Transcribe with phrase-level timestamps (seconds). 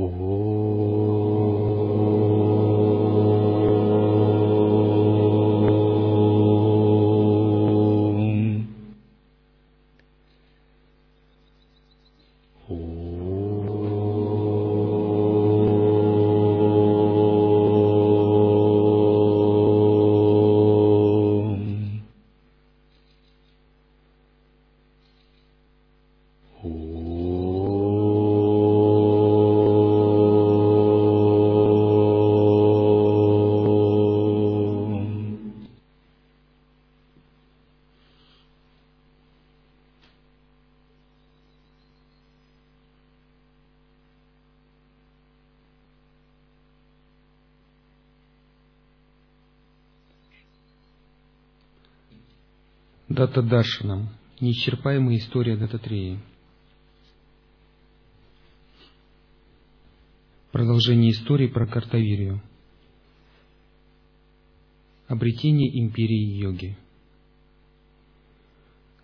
[0.00, 0.69] 五
[53.20, 54.08] Дата Даршанам.
[54.40, 56.20] Неисчерпаемая история Дататреи.
[60.52, 62.40] Продолжение истории про Картавирию.
[65.06, 66.78] Обретение империи йоги.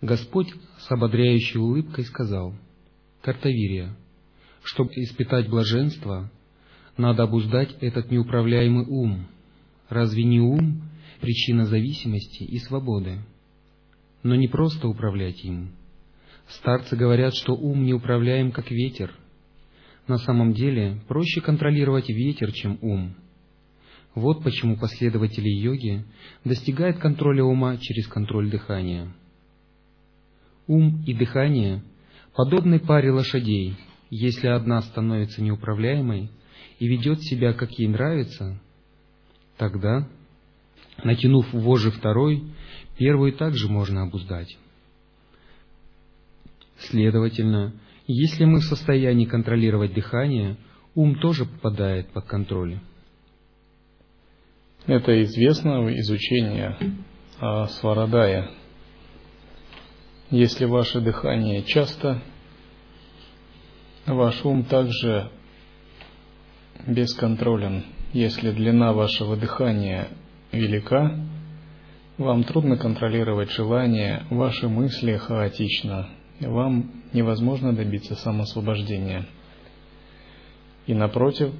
[0.01, 2.55] Господь с ободряющей улыбкой сказал,
[3.21, 3.95] «Картавирия,
[4.63, 6.31] чтобы испытать блаженство,
[6.97, 9.27] надо обуздать этот неуправляемый ум.
[9.89, 10.81] Разве не ум–
[11.21, 13.19] причина зависимости и свободы?
[14.23, 15.71] Но не просто управлять им.
[16.47, 19.13] Старцы говорят, что ум неуправляем, как ветер.
[20.07, 23.15] На самом деле проще контролировать ветер, чем ум.
[24.15, 26.05] Вот почему последователи йоги
[26.43, 29.13] достигают контроля ума через контроль дыхания.
[30.65, 31.83] Ум и дыхание
[32.33, 33.75] подобны паре лошадей.
[34.09, 36.31] Если одна становится неуправляемой
[36.79, 38.59] и ведет себя, как ей нравится,
[39.57, 40.07] тогда,
[41.03, 42.43] натянув вожжи второй,
[42.97, 44.57] первую также можно обуздать.
[46.79, 47.73] Следовательно,
[48.05, 50.57] если мы в состоянии контролировать дыхание,
[50.95, 52.79] ум тоже попадает под контроль.
[54.85, 56.77] Это известно из изучения
[57.39, 58.49] о Сварадае.
[60.29, 62.21] Если ваше дыхание часто,
[64.05, 65.29] ваш ум также
[66.85, 67.83] бесконтролен.
[68.13, 70.09] Если длина вашего дыхания
[70.51, 71.19] велика,
[72.17, 76.07] вам трудно контролировать желания, ваши мысли хаотично,
[76.39, 79.25] вам невозможно добиться самосвобождения.
[80.87, 81.53] И напротив,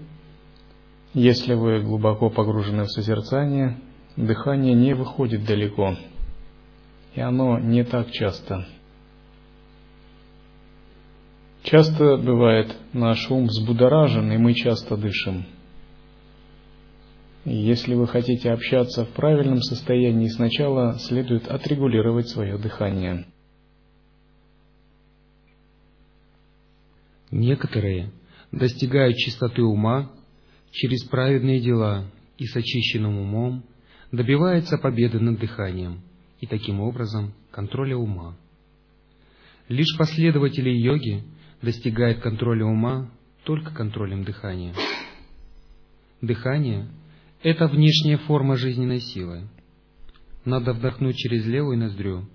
[1.14, 3.78] если вы глубоко погружены в созерцание,
[4.16, 5.96] дыхание не выходит далеко,
[7.14, 8.66] и оно не так часто.
[11.64, 15.46] Часто бывает наш ум взбудоражен, и мы часто дышим.
[17.50, 23.26] Если вы хотите общаться в правильном состоянии, сначала следует отрегулировать свое дыхание.
[27.32, 28.12] Некоторые
[28.52, 30.12] достигают чистоты ума
[30.72, 33.64] через праведные дела и с очищенным умом
[34.12, 36.02] добиваются победы над дыханием
[36.42, 38.36] и таким образом контроля ума.
[39.70, 41.24] Лишь последователи йоги
[41.62, 43.10] достигают контроля ума
[43.46, 44.74] только контролем дыхания.
[46.20, 46.90] Дыхание–
[47.42, 49.48] это внешняя форма жизненной силы.
[50.46, 52.28] Надо вдохнуть через левую ноздрю,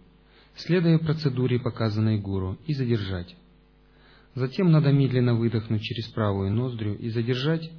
[0.54, 3.34] следуя процедуре, показанной гуру, и задержать.
[4.34, 7.70] Затем надо медленно выдохнуть через правую ноздрю и задержать,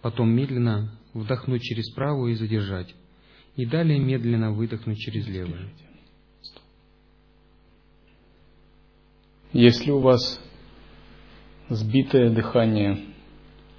[0.00, 2.94] потом медленно вдохнуть через правую и задержать,
[3.56, 5.70] и далее медленно выдохнуть через левую.
[9.52, 10.40] Если у вас
[11.68, 13.04] сбитое дыхание,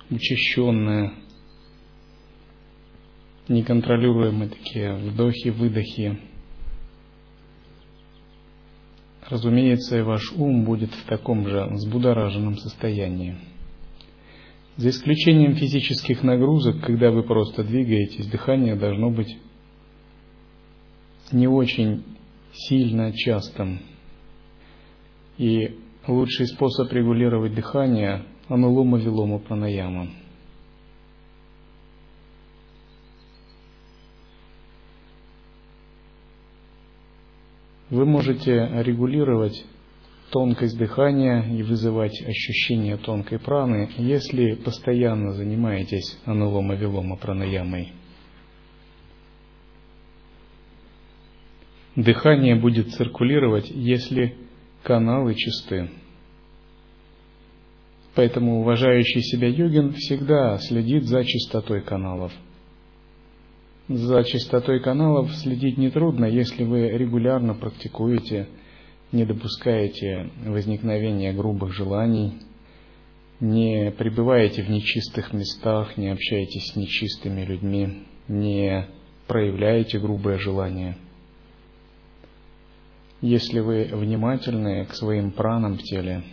[0.09, 1.22] учащенное,
[3.47, 6.19] неконтролируемые такие вдохи-выдохи,
[9.29, 13.35] разумеется, и ваш ум будет в таком же взбудораженном состоянии.
[14.75, 19.37] За исключением физических нагрузок, когда вы просто двигаетесь, дыхание должно быть
[21.31, 22.03] не очень
[22.53, 23.79] сильно частым.
[25.37, 25.77] И
[26.07, 30.09] лучший способ регулировать дыхание– анулома вилома пранаяма.
[37.93, 39.63] Вы можете регулировать
[40.31, 47.93] тонкость дыхания и вызывать ощущение тонкой праны, если постоянно занимаетесь анулома-вилома пранаямой.
[51.95, 54.37] Дыхание будет циркулировать, если
[54.81, 55.91] каналы чисты.
[58.15, 62.33] Поэтому уважающий себя йогин всегда следит за чистотой каналов.
[63.95, 68.47] За чистотой каналов следить нетрудно, если вы регулярно практикуете,
[69.11, 72.39] не допускаете возникновения грубых желаний,
[73.39, 78.87] не пребываете в нечистых местах, не общаетесь с нечистыми людьми, не
[79.27, 80.97] проявляете грубое желание.
[83.21, 86.23] Если вы внимательны к своим пранам в теле,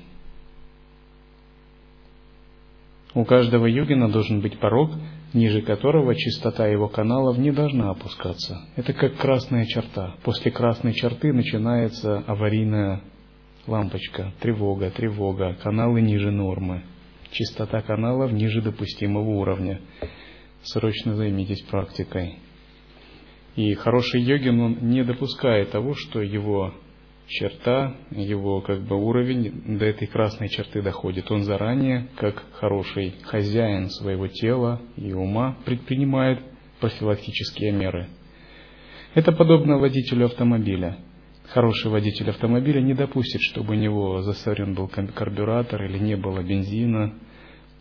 [3.13, 4.93] у каждого йогина должен быть порог,
[5.33, 8.61] ниже которого чистота его каналов не должна опускаться.
[8.77, 10.17] Это как красная черта.
[10.23, 13.03] После красной черты начинается аварийная
[13.67, 16.83] лампочка, тревога, тревога, каналы ниже нормы,
[17.31, 19.81] чистота каналов ниже допустимого уровня.
[20.63, 22.39] Срочно займитесь практикой.
[23.57, 26.75] И хороший йогин, он не допускает того, что его
[27.31, 31.31] черта, его как бы уровень до этой красной черты доходит.
[31.31, 36.41] Он заранее, как хороший хозяин своего тела и ума, предпринимает
[36.81, 38.09] профилактические меры.
[39.15, 40.99] Это подобно водителю автомобиля.
[41.49, 47.15] Хороший водитель автомобиля не допустит, чтобы у него засорен был карбюратор или не было бензина,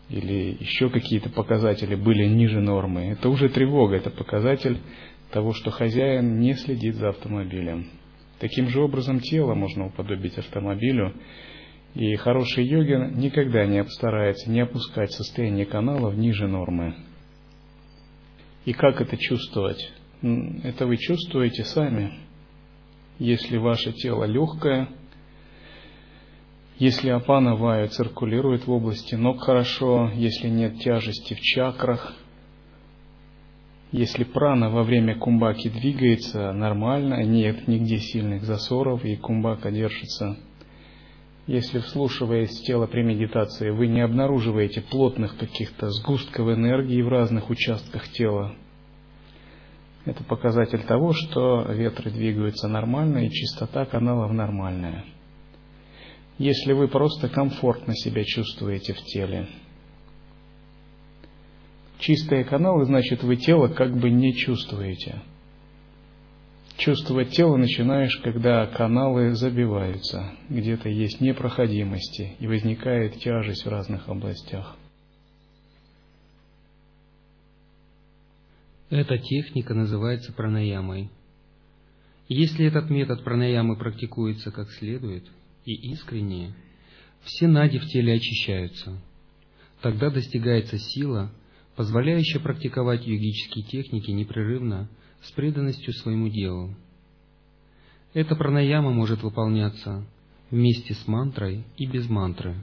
[0.08, 3.10] или еще какие-то показатели были ниже нормы.
[3.12, 4.78] Это уже тревога, это показатель
[5.30, 7.99] того, что хозяин не следит за автомобилем.
[8.40, 11.14] Таким же образом тело можно уподобить автомобилю,
[11.94, 16.94] и хороший йогин никогда не старается не опускать состояние каналов ниже нормы.
[18.64, 19.92] И как это чувствовать?
[20.22, 22.14] Это вы чувствуете сами.
[23.18, 24.88] Если ваше тело легкое,
[26.78, 32.16] если апана вая циркулирует в области ног хорошо, если нет тяжести в чакрах–
[33.92, 40.36] если прана во время кумбаки двигается нормально, нет нигде сильных засоров и кумбака держится.
[41.46, 47.50] Если, вслушиваясь в тело при медитации, вы не обнаруживаете плотных каких-то сгустков энергии в разных
[47.50, 48.54] участках тела,
[50.06, 55.04] это показатель того, что ветры двигаются нормально и чистота каналов нормальная.
[56.38, 59.46] Если вы просто комфортно себя чувствуете в теле,
[62.00, 65.20] Чистые каналы, значит, вы тело как бы не чувствуете.
[66.78, 74.78] Чувствовать тело начинаешь, когда каналы забиваются, где-то есть непроходимости и возникает тяжесть в разных областях.
[78.88, 81.10] Эта техника называется пранаямой.
[82.28, 85.24] Если этот метод пранаямы практикуется как следует
[85.66, 86.54] и искренне,
[87.24, 88.98] все нади в теле очищаются.
[89.82, 91.30] Тогда достигается сила,
[91.80, 94.90] позволяющая практиковать йогические техники непрерывно
[95.22, 96.74] с преданностью своему делу.
[98.12, 100.04] Эта пранаяма может выполняться
[100.50, 102.54] вместе с мантрой и без мантры.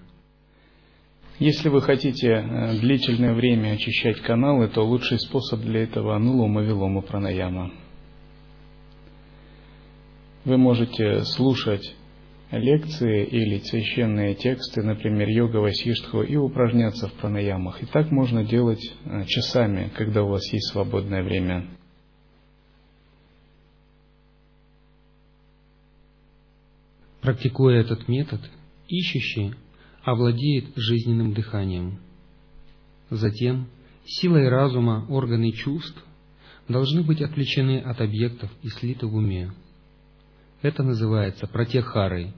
[1.40, 7.02] Если вы хотите э, длительное время очищать каналы, то лучший способ для этого анулома вилома
[7.02, 7.72] пранаяма.
[10.46, 11.96] Вы можете слушать
[12.52, 17.84] лекции или священные тексты, например, йога Васиштху, и упражняться в пранаямах.
[17.84, 21.68] И так можно делать э, часами, когда у вас есть свободное время.
[27.22, 28.40] Практикуя этот метод,
[28.88, 29.54] ищущий
[30.04, 32.00] овладеет жизненным дыханием.
[33.10, 33.68] Затем
[34.06, 36.02] силой разума органы чувств
[36.70, 39.52] должны быть отвлечены от объектов и слиты в уме.
[40.62, 42.34] Это называется протехарой.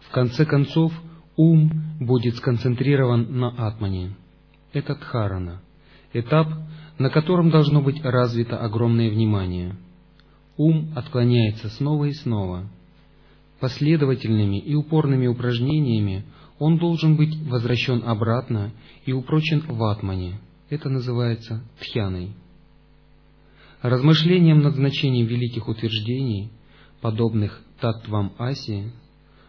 [0.00, 0.92] В конце концов,
[1.36, 1.70] ум
[2.00, 4.14] будет сконцентрирован на атмане.
[4.72, 5.60] Это дхарана,
[6.12, 6.48] этап,
[6.98, 9.76] на котором должно быть развито огромное внимание.
[10.56, 12.68] Ум отклоняется снова и снова.
[13.60, 16.24] Последовательными и упорными упражнениями
[16.58, 18.72] он должен быть возвращен обратно
[19.04, 20.40] и упрочен в атмане.
[20.70, 22.32] Это называется тхьяной.
[23.82, 26.50] Размышлением над значением великих утверждений–
[27.04, 28.90] подобных татвам Аси,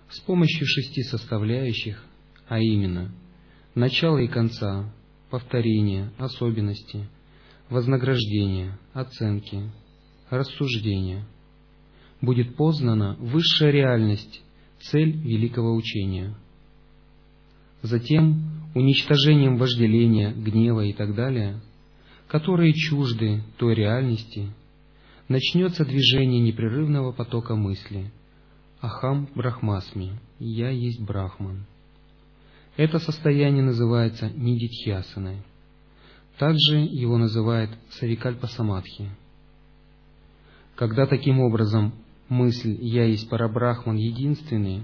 [0.09, 2.03] с помощью шести составляющих,
[2.50, 3.15] а именно
[3.75, 4.93] начала и конца,
[5.29, 7.07] повторения, особенности,
[7.69, 9.71] вознаграждения, оценки,
[10.29, 11.25] рассуждения,
[12.19, 14.43] будет познана высшая реальность,
[14.81, 16.35] цель великого учения.
[17.83, 21.62] Затем уничтожением вожделения, гнева и так далее,
[22.27, 24.51] которые чужды той реальности,
[25.27, 28.12] начнется движение непрерывного потока мысли.
[28.82, 31.65] Ахам Брахмасми, я есть Брахман.
[32.77, 35.38] Это состояние называется нидитхьясаной.
[36.38, 39.10] Также его называют савикальпа самадхи.
[40.75, 41.94] Когда таким образом
[42.27, 44.84] мысль «я есть Парабрахман единственный»,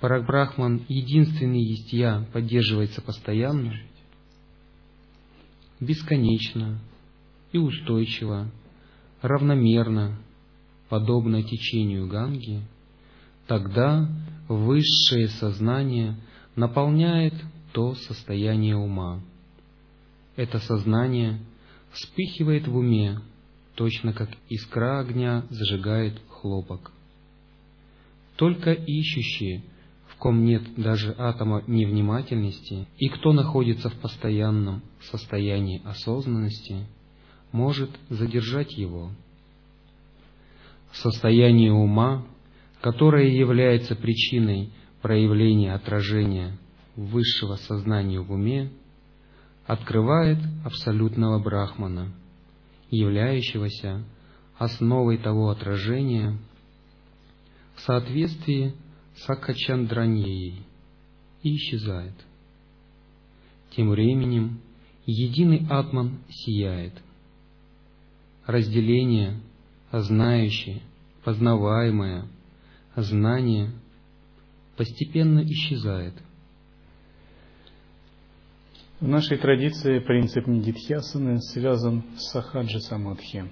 [0.00, 3.74] Парабрахман единственный есть «я» поддерживается постоянно,
[5.78, 6.80] бесконечно
[7.52, 8.50] и устойчиво,
[9.22, 10.16] равномерно,
[10.88, 12.62] подобно течению Ганги,
[13.46, 14.08] тогда
[14.48, 16.16] высшее сознание
[16.56, 17.34] наполняет
[17.72, 19.20] то состояние ума.
[20.36, 21.40] Это сознание
[21.92, 23.20] вспыхивает в уме,
[23.74, 26.92] точно как искра огня зажигает хлопок.
[28.36, 29.62] Только ищущие,
[30.08, 36.86] в ком нет даже атома невнимательности, и кто находится в постоянном состоянии осознанности,
[37.52, 39.10] может задержать его.
[40.92, 42.26] Состояние ума,
[42.80, 44.70] которое является причиной
[45.02, 46.58] проявления отражения
[46.96, 48.70] высшего сознания в уме,
[49.66, 52.12] открывает абсолютного брахмана,
[52.90, 54.02] являющегося
[54.56, 56.36] основой того отражения,
[57.76, 58.74] в соответствии
[59.14, 60.64] с Акачандраньей
[61.42, 62.14] и исчезает.
[63.70, 64.60] Тем временем
[65.06, 66.94] единый атман сияет.
[68.48, 69.42] Разделение,
[69.92, 70.80] знающее,
[71.22, 72.28] познаваемое,
[72.96, 73.72] знание
[74.74, 76.14] постепенно исчезает.
[79.00, 83.50] В нашей традиции принцип нидитхьясаны связан с сахаджи самадхи.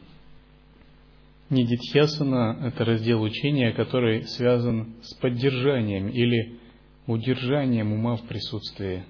[1.51, 6.59] Нидитхьясана– это раздел учения, который связан с поддержанием или
[7.07, 9.05] удержанием ума в присутствии.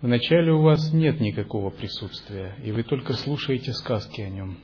[0.00, 4.58] Вначале у вас нет никакого присутствия, и вы только слушаете сказки о нем.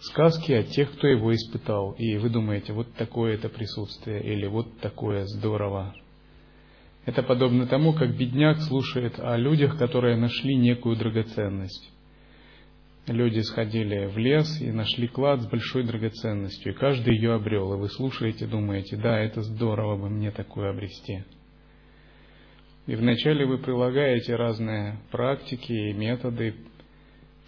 [0.00, 4.78] Сказки от тех, кто его испытал, и вы думаете, вот такое это присутствие, или вот
[4.80, 5.94] такое здорово.
[7.04, 11.90] Это подобно тому, как бедняк слушает о людях, которые нашли некую драгоценность
[13.12, 17.76] люди сходили в лес и нашли клад с большой драгоценностью, и каждый ее обрел, и
[17.76, 21.24] вы слушаете, думаете, да, это здорово бы мне такое обрести.
[22.86, 26.54] И вначале вы прилагаете разные практики и методы,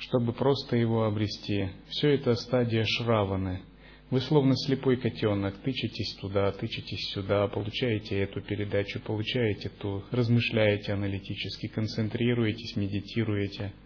[0.00, 1.70] чтобы просто его обрести.
[1.88, 3.62] Все это стадия шраваны.
[4.10, 11.68] Вы словно слепой котенок, тычетесь туда, тычетесь сюда, получаете эту передачу, получаете ту, размышляете аналитически,
[11.68, 13.72] концентрируетесь, медитируете–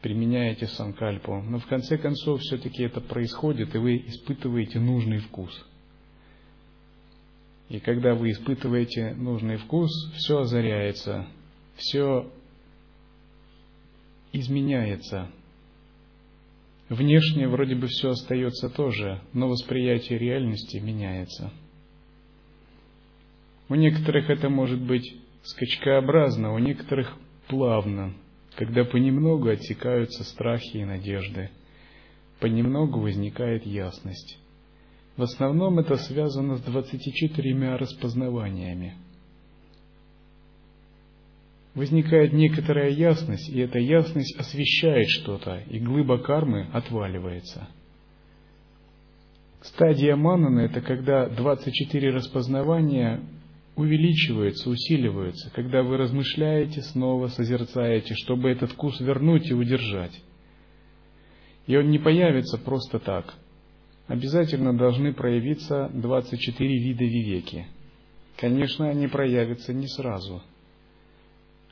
[0.00, 5.50] применяете санкальпу, но в конце концов все-таки это происходит, и вы испытываете нужный вкус.
[7.68, 11.26] И когда вы испытываете нужный вкус, все озаряется,
[11.76, 12.30] все
[14.32, 15.30] изменяется.
[16.88, 21.52] Внешне вроде бы все остается тоже, но восприятие реальности меняется.
[23.68, 27.14] У некоторых это может быть скачкообразно, у некоторых
[27.48, 28.14] плавно,
[28.56, 31.50] когда понемногу отсекаются страхи и надежды,
[32.40, 34.38] понемногу возникает ясность.
[35.16, 38.96] В основном это связано с 24 распознаваниями.
[41.78, 47.68] Возникает некоторая ясность, и эта ясность освещает что-то, и глыба кармы отваливается.
[49.62, 53.20] Стадия манана– это когда 24 распознавания
[53.76, 60.20] увеличиваются, усиливаются, когда вы размышляете, снова созерцаете, чтобы этот вкус вернуть и удержать.
[61.68, 63.34] И он не появится просто так.
[64.08, 67.66] Обязательно должны проявиться 24 вида вивеки.
[68.36, 70.42] Конечно, они проявятся не сразу.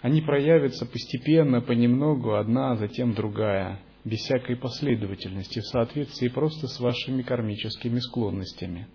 [0.00, 7.22] Они проявятся постепенно, понемногу, одна, затем другая, без всякой последовательности, в соответствии просто с вашими
[7.22, 8.86] кармическими склонностями.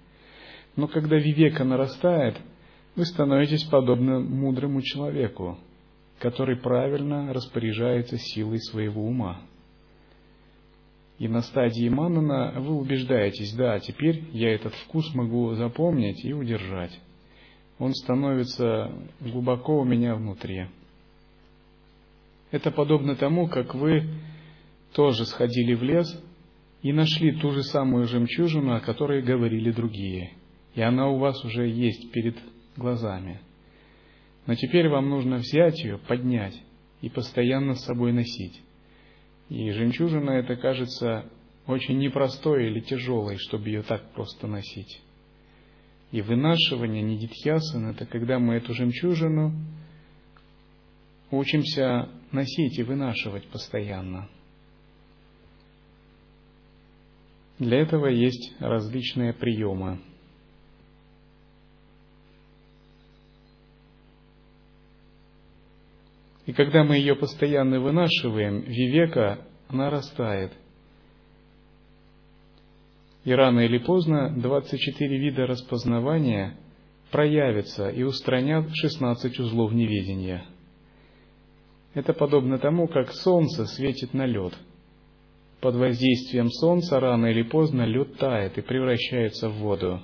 [0.75, 2.37] Но когда вивека нарастает–
[2.95, 5.57] вы становитесь подобны мудрому человеку,
[6.19, 9.41] который правильно распоряжается силой своего ума.
[11.17, 16.99] И на стадии манана вы убеждаетесь, да, теперь я этот вкус могу запомнить и удержать.
[17.79, 20.65] Он становится глубоко у меня внутри.
[22.51, 24.03] Это подобно тому, как вы
[24.93, 26.23] тоже сходили в лес
[26.81, 30.33] и нашли ту же самую жемчужину, о которой говорили другие.
[30.75, 32.37] И она у вас уже есть перед
[32.75, 33.39] глазами.
[34.45, 36.59] Но теперь вам нужно взять ее, поднять
[37.01, 38.61] и постоянно с собой носить.
[39.49, 41.25] И жемчужина это кажется
[41.67, 45.01] очень непростой или тяжелой, чтобы ее так просто носить.
[46.11, 49.53] И вынашивание нидитхьясан– это когда мы эту жемчужину
[51.31, 54.29] учимся носить и вынашивать постоянно.
[57.59, 59.99] Для этого есть различные приемы–
[66.51, 70.51] И когда мы ее постоянно вынашиваем, вивека нарастает.
[73.23, 76.57] И рано или поздно 24 вида распознавания
[77.11, 80.45] проявятся и устранят 16 узлов неведения.
[81.93, 84.53] Это подобно тому, как солнце светит на лед.
[85.59, 90.01] Под воздействием солнца рано или поздно лед тает и превращается в воду.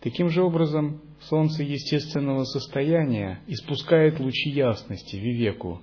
[0.00, 5.80] Таким же образом, Солнце естественного состояния испускает лучи ясности, вивеку,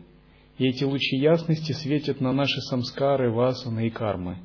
[0.58, 4.38] и эти лучи ясности светят на наши самскары, васаны и кармы.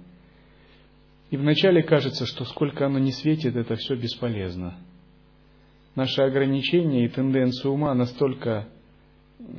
[1.30, 4.76] И вначале кажется, что сколько оно не светит, это все бесполезно.
[5.94, 8.68] Наши ограничения и тенденции ума настолько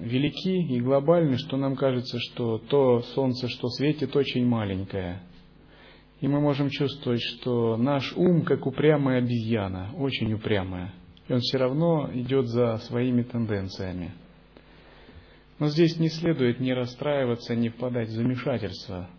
[0.01, 5.21] велики и глобальны, что нам кажется, что то солнце, что светит, очень маленькое.
[6.21, 10.93] И мы можем чувствовать, что наш ум, как упрямая обезьяна, очень упрямая,
[11.27, 14.11] и он все равно идет за своими тенденциями.
[15.59, 19.09] Но здесь не следует ни расстраиваться, ни впадать в замешательство.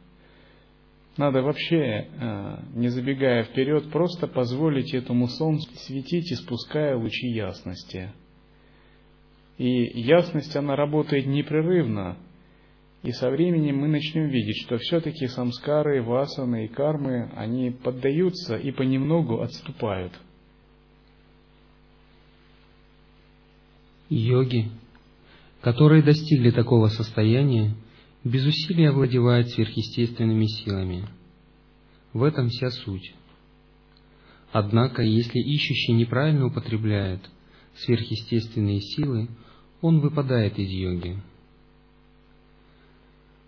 [1.17, 8.11] Надо вообще, э, не забегая вперед, просто позволить этому солнцу светить, испуская лучи ясности–
[9.59, 12.17] и ясность, она работает непрерывно.
[13.03, 18.73] И со временем мы начнем видеть, что все-таки самскары, васаны и кармы, они поддаются и
[18.73, 20.13] понемногу отступают.
[24.09, 24.71] Йоги,
[25.61, 27.75] которые достигли такого состояния,
[28.23, 31.07] без усилия овладевают сверхъестественными силами.
[32.13, 33.15] В этом вся суть.
[34.51, 37.29] Однако, если ищущий неправильно употребляет
[37.77, 39.29] сверхъестественные силы,
[39.85, 41.21] он выпадает из йоги.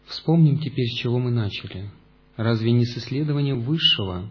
[0.04, 1.90] Вспомним теперь, с чего мы начали.
[2.36, 4.28] Разве не с исследования высшего,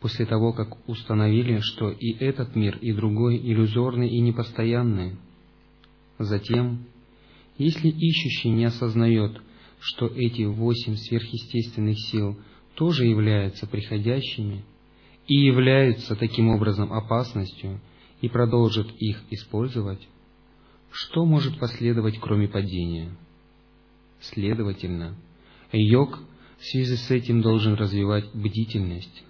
[0.00, 5.18] после того, как установили, что и этот мир, и другой иллюзорны и непостоянны?
[6.18, 6.86] Затем,
[7.58, 9.38] если ищущий не осознает,
[9.78, 12.38] что эти восемь сверхъестественных сил
[12.76, 14.64] тоже являются приходящими
[15.28, 17.78] и являются таким образом опасностью,
[18.22, 20.00] и продолжит их использовать,
[20.96, 23.10] что может последовать, кроме падения?
[24.20, 25.14] Следовательно,
[25.70, 26.18] йог
[26.58, 29.24] в связи с этим должен развивать бдительность.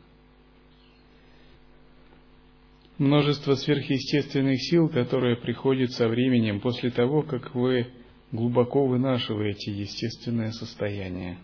[2.99, 7.89] Множество сверхъестественных сил, которые приходят со временем после того, как вы
[8.31, 11.37] глубоко вынашиваете естественное состояние.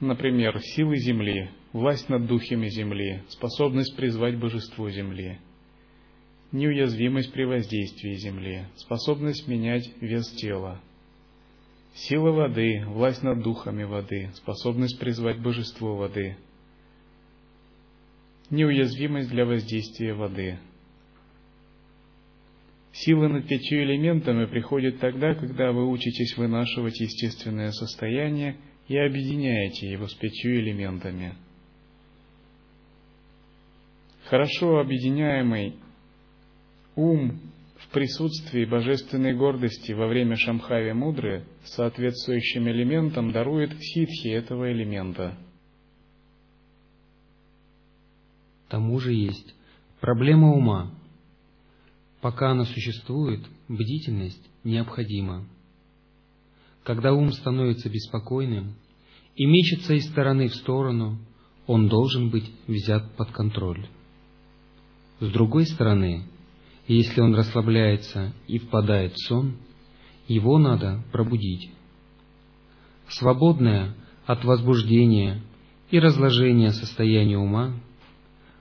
[0.00, 5.38] Например, силы Земли, власть над духами Земли, способность призвать божество Земли–
[6.52, 10.80] неуязвимость при воздействии земли, способность менять вес тела,
[11.94, 16.36] сила воды, власть над духами воды, способность призвать божество воды,
[18.50, 20.58] неуязвимость для воздействия воды.
[22.92, 28.56] Сила над пятью элементами приходит тогда, когда вы учитесь вынашивать естественное состояние
[28.88, 31.34] и объединяете его с пятью элементами.
[34.24, 35.76] Хорошо объединяемый
[36.98, 37.40] ум
[37.76, 45.38] в присутствии божественной гордости во время Шамхави Мудры соответствующим элементом дарует ситхи этого элемента.
[48.68, 49.54] Тому же есть
[50.00, 50.92] проблема ума.
[52.20, 55.46] Пока она существует, бдительность необходима.
[56.82, 58.74] Когда ум становится беспокойным
[59.36, 61.18] и мечется из стороны в сторону,
[61.68, 63.86] он должен быть взят под контроль.
[65.20, 66.24] С другой стороны,
[66.88, 69.56] и если он расслабляется и впадает в сон,
[70.26, 71.70] его надо пробудить.
[73.08, 73.94] Свободное
[74.26, 75.42] от возбуждения
[75.90, 77.74] и разложения состояние ума,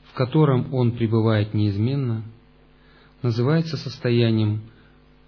[0.04, 2.24] в котором он пребывает неизменно,
[3.22, 4.62] называется состоянием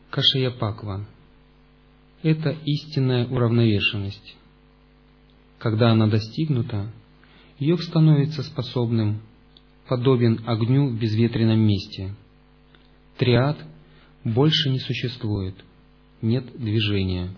[0.09, 1.05] кашаяпаква.
[2.21, 4.35] Это истинная уравновешенность.
[5.57, 6.91] Когда она достигнута,
[7.59, 9.21] йог становится способным,
[9.87, 12.13] подобен огню в безветренном месте–
[13.19, 13.57] Триад
[14.23, 15.53] больше не существует,
[16.21, 17.31] нет движения,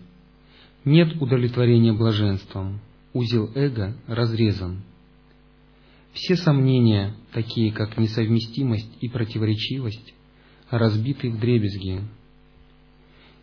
[0.84, 2.80] нет удовлетворения блаженством,
[3.12, 4.84] узел эго разрезан.
[6.12, 10.14] Все сомнения, такие как несовместимость и противоречивость,
[10.70, 12.02] разбиты в дребезги.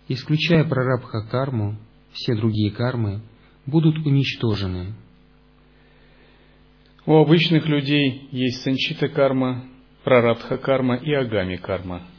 [0.07, 1.75] Исключая прарабха карму,
[2.13, 3.21] все другие кармы
[3.65, 4.93] будут уничтожены.
[7.05, 9.65] У обычных людей есть санчита карма,
[10.05, 12.07] прарабха карма и агами карма–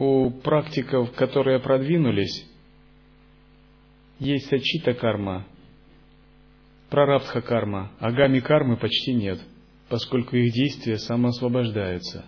[0.00, 2.46] у практиков, которые продвинулись,
[4.18, 5.46] есть сачита карма,
[6.88, 9.38] прарабдха карма, агами кармы почти нет,
[9.90, 12.24] поскольку их действия самоосвобождаются.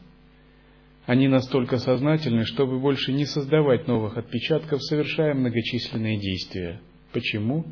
[1.07, 6.81] Они настолько сознательны, чтобы больше не создавать новых отпечатков, совершая многочисленные действия.
[7.13, 7.65] Почему?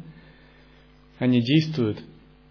[1.18, 2.02] Они действуют,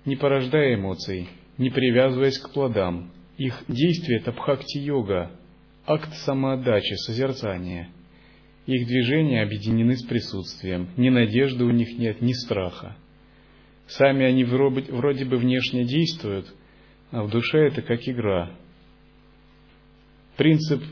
[0.06, 3.12] не порождая эмоций, не привязываясь к плодам.
[3.38, 5.32] Их действие– это бхакти-йога,
[5.86, 7.90] акт самоотдачи, созерцания.
[8.66, 12.96] Их движения объединены с присутствием, ни надежды у них нет, ни страха.
[13.88, 16.54] Сами они вроде бы внешне действуют,
[17.12, 18.52] а в душе это как игра.
[20.38, 20.84] Принцип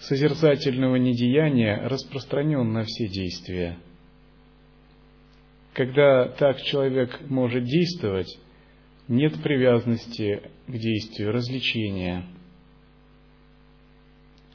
[0.00, 3.78] созерцательного недеяния распространен на все действия.
[5.74, 8.38] Когда так человек может действовать,
[9.08, 12.24] нет привязанности к действию, развлечения.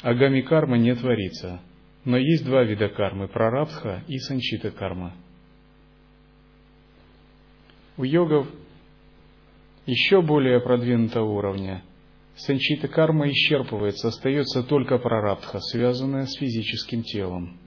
[0.01, 1.61] Агами карма не творится,
[2.05, 5.13] но есть два вида кармы– прарабдха и санчита карма.
[7.97, 8.47] У йогов
[9.85, 11.83] еще более продвинутого уровня
[12.35, 17.57] санчита карма исчерпывается, остается только прарабдха, связанная с физическим телом.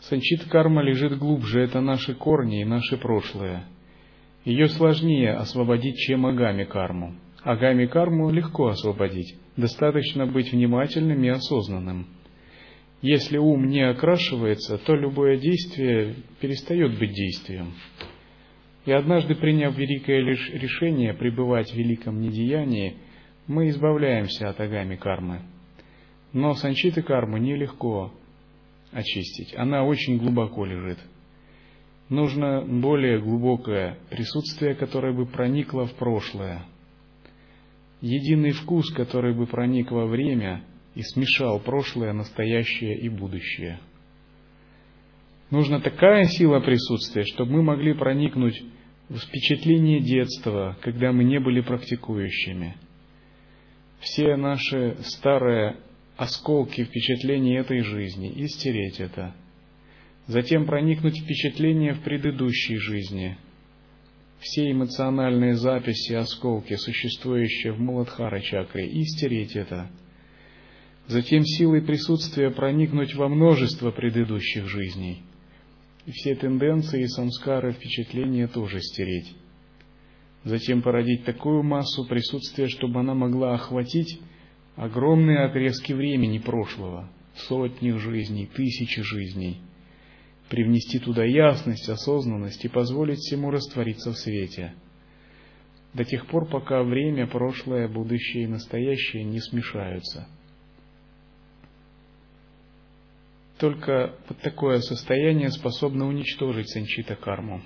[0.00, 3.64] Санчита карма лежит глубже, это наши корни и наше прошлое–
[4.44, 7.14] ее сложнее освободить, чем агами карму.
[7.44, 12.06] Агами карму легко освободить, достаточно быть внимательным и осознанным.
[13.00, 17.72] Если ум не окрашивается, то любое действие перестает быть действием.
[18.84, 22.96] И однажды, приняв великое решение пребывать в великом недеянии,
[23.46, 25.40] мы избавляемся от агами кармы.
[26.32, 28.12] Но санчиты кармы нелегко
[28.92, 30.98] очистить, она очень глубоко лежит–
[32.12, 36.62] нужно более глубокое присутствие, которое бы проникло в прошлое.
[38.02, 40.62] Единый вкус, который бы проник во время
[40.94, 43.80] и смешал прошлое, настоящее и будущее.
[45.50, 48.62] Нужна такая сила присутствия, чтобы мы могли проникнуть
[49.08, 52.76] в впечатление детства, когда мы не были практикующими.
[54.00, 55.76] Все наши старые
[56.18, 59.34] осколки впечатлений этой жизни и стереть это–
[60.26, 63.36] затем проникнуть впечатление в предыдущей жизни,
[64.42, 69.88] все эмоциональные записи, осколки, существующие в Муладхара чакре, и стереть это.
[71.06, 75.22] Затем силой присутствия проникнуть во множество предыдущих жизней.
[76.06, 79.32] И все тенденции, самскары, впечатления тоже стереть.
[80.42, 84.20] Затем породить такую массу присутствия, чтобы она могла охватить
[84.74, 89.60] огромные отрезки времени прошлого, сотни жизней, тысячи жизней–
[90.48, 94.74] привнести туда ясность, осознанность и позволить всему раствориться в свете.
[95.94, 100.26] До тех пор, пока время, прошлое, будущее и настоящее не смешаются.
[103.58, 107.62] Только вот такое состояние способно уничтожить санчита карму.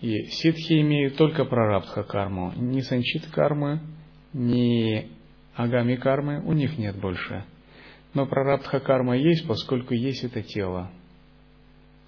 [0.00, 2.52] И ситхи имеют только прарабдха карму.
[2.56, 3.80] Ни санчит кармы,
[4.32, 5.08] ни
[5.54, 7.44] агами кармы у них нет больше–
[8.14, 10.90] но прарабдха карма есть, поскольку есть это тело.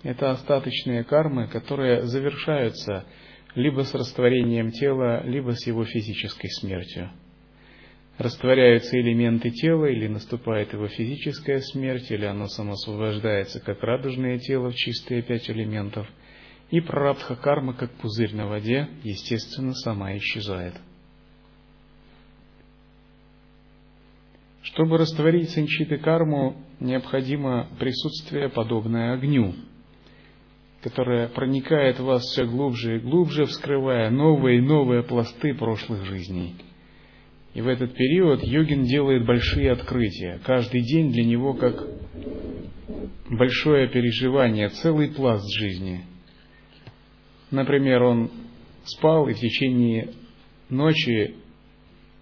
[0.02, 3.04] Это остаточные кармы, которые завершаются
[3.56, 7.10] либо с растворением тела, либо с его физической смертью.
[8.18, 14.74] Растворяются элементы тела, или наступает его физическая смерть, или оно самосвобождается, как радужное тело в
[14.74, 16.06] чистые пять элементов,
[16.70, 20.74] и прарабдха карма, как пузырь на воде, естественно, сама исчезает.
[24.66, 29.54] Чтобы растворить санчиты карму, необходимо присутствие, подобное огню,
[30.82, 36.56] которое проникает в вас все глубже и глубже, вскрывая новые и новые пласты прошлых жизней.
[37.54, 40.40] И в этот период йогин делает большие открытия.
[40.44, 41.86] Каждый день для него как
[43.30, 46.04] большое переживание, целый пласт жизни.
[47.52, 48.32] Например, он
[48.84, 50.12] спал и в течение
[50.70, 51.36] ночи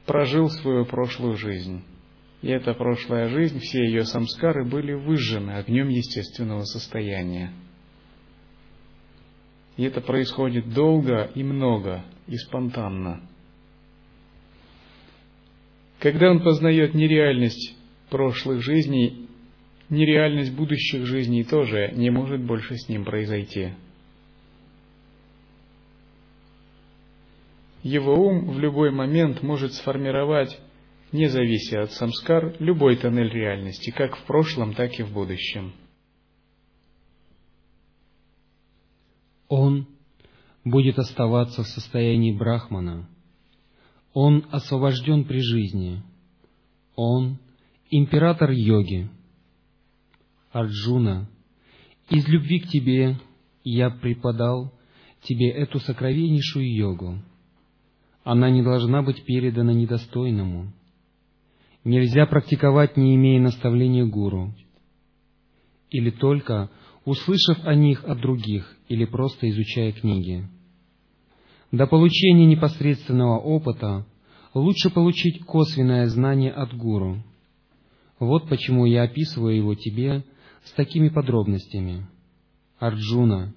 [0.05, 1.83] прожил свою прошлую жизнь.
[2.45, 7.55] И эта прошлая жизнь, все ее самскары были выжжены огнем естественного состояния.
[9.79, 13.27] И это происходит долго и много, и спонтанно.
[16.01, 17.79] Когда он познает нереальность
[18.11, 19.27] прошлых жизней,
[19.89, 23.71] нереальность будущих жизней тоже не может больше с ним произойти.
[27.83, 30.61] Его ум в любой момент может сформировать
[31.15, 35.73] не завися от самскар, любой тоннель реальности, как в прошлом, так и в будущем.
[39.49, 39.87] Он
[40.65, 43.09] будет оставаться в состоянии брахмана.
[44.13, 46.03] Он освобожден при жизни.
[46.97, 47.39] Он
[47.91, 49.09] император йоги.
[50.51, 51.29] Арджуна,
[52.11, 53.21] из любви к тебе
[53.63, 54.73] я преподал
[55.23, 57.23] тебе эту сокровеннейшую йогу.
[58.25, 60.73] Она не должна быть передана недостойному
[61.85, 64.55] нельзя практиковать, не имея наставления гуру,
[65.91, 66.71] или только
[67.05, 70.49] услышав о них от других, или просто изучая книги.
[71.71, 74.07] До получения непосредственного опыта
[74.55, 77.23] лучше получить косвенное знание от гуру.
[78.19, 80.25] Вот почему я описываю его тебе
[80.65, 82.07] с такими подробностями.
[82.79, 83.53] Арджуна,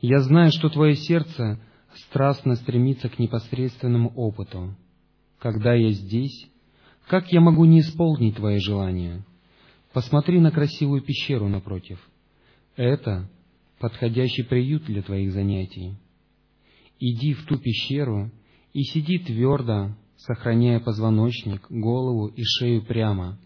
[0.00, 1.60] я знаю, что твое сердце
[1.94, 4.76] страстно стремится к непосредственному опыту.
[5.38, 6.48] Когда я здесь,
[7.08, 9.24] как я могу не исполнить твои желания?
[9.92, 11.98] Посмотри на красивую пещеру напротив.
[12.76, 13.28] Это
[13.80, 15.94] подходящий приют для твоих занятий.
[17.00, 18.30] Иди в ту пещеру
[18.74, 23.38] и сиди твердо, сохраняя позвоночник, голову и шею прямо.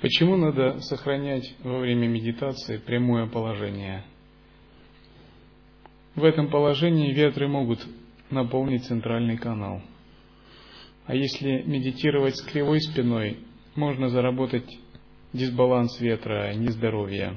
[0.00, 4.04] Почему надо сохранять во время медитации прямое положение?
[6.14, 7.86] В этом положении ветры могут
[8.30, 9.82] наполнить центральный канал.
[11.06, 13.38] А если медитировать с кривой спиной,
[13.74, 14.68] можно заработать
[15.32, 17.36] дисбаланс ветра, нездоровье.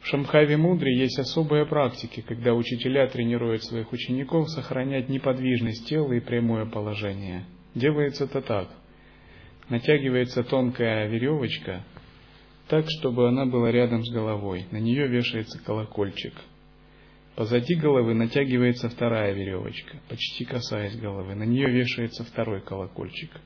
[0.00, 6.20] В Шамхаве Мудре есть особые практики, когда учителя тренируют своих учеников сохранять неподвижность тела и
[6.20, 7.46] прямое положение.
[7.74, 8.68] Делается это так.
[9.70, 11.84] Натягивается тонкая веревочка
[12.68, 14.66] так, чтобы она была рядом с головой.
[14.70, 16.34] На нее вешается колокольчик.
[17.36, 21.34] Позади головы натягивается вторая веревочка, почти касаясь головы.
[21.34, 23.30] На нее вешается второй колокольчик–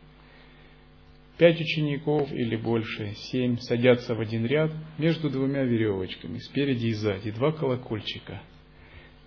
[1.38, 7.31] Пять учеников или больше, семь, садятся в один ряд между двумя веревочками, спереди и сзади,
[7.31, 8.42] два колокольчика.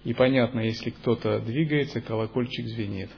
[0.03, 3.09] И понятно, если кто-то двигается, колокольчик звенит.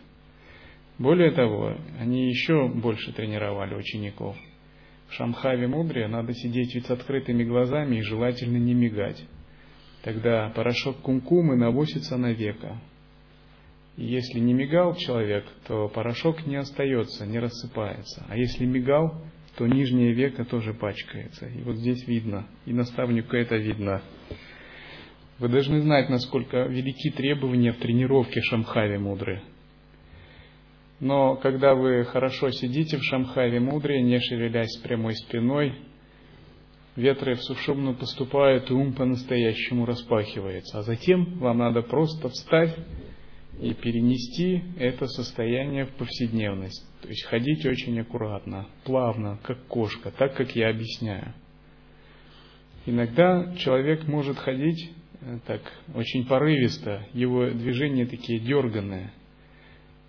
[0.99, 4.38] Более того, они еще больше тренировали учеников.
[5.10, 9.23] В Шамхаве Мудре надо сидеть ведь с открытыми глазами и желательно не мигать.
[10.03, 11.69] Тогда порошок кумкумы на
[12.33, 12.77] века,
[13.95, 18.25] и если не мигал человек, то порошок не остается, не рассыпается.
[18.27, 19.21] А если мигал,
[19.55, 21.47] то нижнее веко тоже пачкается.
[21.47, 24.01] И вот здесь видно, и наставнику это видно.
[25.39, 29.41] Вы должны знать, насколько велики требования в тренировке Шамхави мудры.
[30.99, 35.75] Но когда вы хорошо сидите в Шамхаве мудре, не шевелясь прямой спиной,
[36.95, 40.79] ветры в сушумну поступают, и ум по-настоящему распахивается.
[40.79, 42.75] А затем вам надо просто встать
[43.60, 46.86] и перенести это состояние в повседневность.
[47.01, 51.34] То есть ходить очень аккуратно, плавно, как кошка, так как я объясняю.
[52.86, 55.62] Иногда человек может ходить э, так
[55.95, 59.13] очень порывисто, его движения такие дерганные,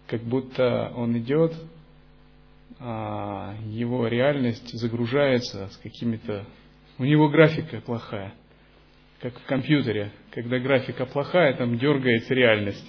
[0.09, 1.55] как будто он идет,
[2.81, 6.45] а его реальность загружается с какими-то...
[6.99, 8.35] У него графика плохая,
[9.21, 10.13] как в компьютере.
[10.31, 12.87] Когда графика плохая, там дергается реальность.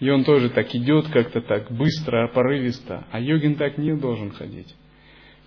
[0.00, 3.06] И он тоже так идет как-то так быстро, порывисто.
[3.10, 4.74] А йогин так не должен ходить.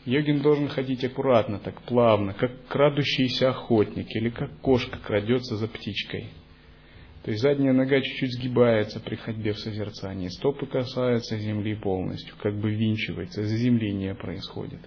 [0.05, 6.29] Йогин должен ходить аккуратно, так плавно, как крадущийся охотник или как кошка крадется за птичкой.
[7.23, 12.55] То есть задняя нога чуть-чуть сгибается при ходьбе в созерцании, стопы касаются земли полностью, как
[12.55, 14.79] бы винчивается, заземление происходит.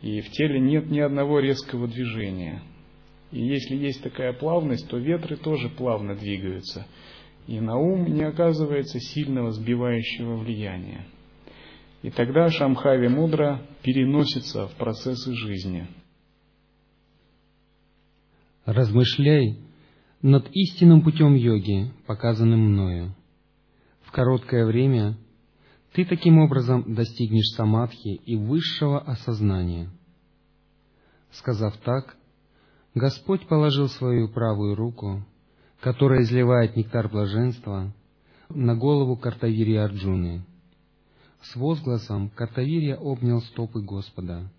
[0.00, 2.62] И в теле нет ни одного резкого движения.
[3.30, 6.86] И если есть такая плавность, то ветры тоже плавно двигаются–
[7.48, 11.06] и на ум не оказывается сильного сбивающего влияния.
[12.02, 15.88] И тогда Шамхави мудро переносится в процессы жизни.
[18.66, 19.56] Размышляй
[20.20, 23.14] над истинным путем йоги, показанным мною.
[24.02, 25.16] В короткое время
[25.92, 29.90] ты таким образом достигнешь самадхи и высшего осознания.
[31.32, 32.16] Сказав так,
[32.94, 35.24] Господь положил свою правую руку
[35.80, 37.92] которая изливает нектар блаженства
[38.48, 40.44] на голову Картавирия Арджуны.
[41.42, 44.50] С возгласом Картавирия обнял стопы Господа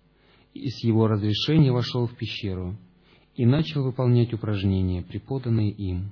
[0.54, 2.76] и с его разрешения вошел в пещеру
[3.34, 6.10] и начал выполнять упражнения, преподанные им.